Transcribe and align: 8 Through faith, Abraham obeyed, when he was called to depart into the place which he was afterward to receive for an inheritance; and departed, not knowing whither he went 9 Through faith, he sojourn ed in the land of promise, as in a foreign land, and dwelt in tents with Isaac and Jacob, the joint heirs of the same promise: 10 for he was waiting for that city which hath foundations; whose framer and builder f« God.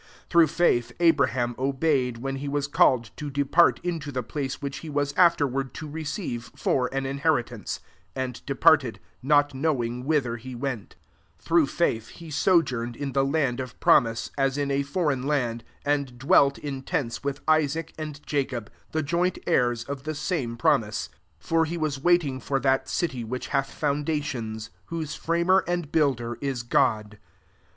8 0.01 0.29
Through 0.31 0.47
faith, 0.47 0.91
Abraham 0.99 1.53
obeyed, 1.59 2.17
when 2.17 2.37
he 2.37 2.47
was 2.47 2.65
called 2.65 3.11
to 3.17 3.29
depart 3.29 3.79
into 3.83 4.11
the 4.11 4.23
place 4.23 4.59
which 4.59 4.77
he 4.77 4.89
was 4.89 5.13
afterward 5.15 5.75
to 5.75 5.87
receive 5.87 6.49
for 6.55 6.89
an 6.91 7.05
inheritance; 7.05 7.81
and 8.15 8.43
departed, 8.47 8.99
not 9.21 9.53
knowing 9.53 10.03
whither 10.05 10.37
he 10.37 10.55
went 10.55 10.95
9 11.33 11.35
Through 11.45 11.67
faith, 11.67 12.07
he 12.07 12.31
sojourn 12.31 12.95
ed 12.95 12.95
in 12.95 13.11
the 13.11 13.23
land 13.23 13.59
of 13.59 13.79
promise, 13.79 14.31
as 14.39 14.57
in 14.57 14.71
a 14.71 14.81
foreign 14.81 15.21
land, 15.21 15.63
and 15.85 16.17
dwelt 16.17 16.57
in 16.57 16.81
tents 16.81 17.23
with 17.23 17.41
Isaac 17.47 17.93
and 17.95 18.25
Jacob, 18.25 18.71
the 18.93 19.03
joint 19.03 19.37
heirs 19.45 19.83
of 19.83 20.01
the 20.01 20.15
same 20.15 20.57
promise: 20.57 21.09
10 21.09 21.17
for 21.41 21.65
he 21.65 21.77
was 21.77 22.01
waiting 22.01 22.39
for 22.39 22.59
that 22.59 22.89
city 22.89 23.23
which 23.23 23.49
hath 23.49 23.71
foundations; 23.71 24.71
whose 24.85 25.13
framer 25.13 25.63
and 25.67 25.91
builder 25.91 26.39
f« 26.41 26.67
God. 26.67 27.19